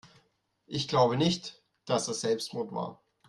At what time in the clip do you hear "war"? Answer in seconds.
2.71-3.03